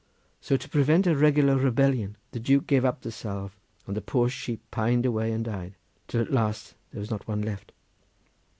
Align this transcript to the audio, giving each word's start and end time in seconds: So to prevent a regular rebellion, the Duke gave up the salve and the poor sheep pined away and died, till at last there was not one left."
So 0.39 0.57
to 0.57 0.67
prevent 0.67 1.05
a 1.05 1.15
regular 1.15 1.57
rebellion, 1.57 2.17
the 2.31 2.39
Duke 2.39 2.65
gave 2.65 2.83
up 2.83 3.01
the 3.01 3.11
salve 3.11 3.55
and 3.85 3.95
the 3.95 4.01
poor 4.01 4.29
sheep 4.29 4.59
pined 4.71 5.05
away 5.05 5.31
and 5.31 5.45
died, 5.45 5.75
till 6.07 6.21
at 6.21 6.31
last 6.31 6.73
there 6.89 7.01
was 7.01 7.11
not 7.11 7.27
one 7.27 7.43
left." 7.43 7.71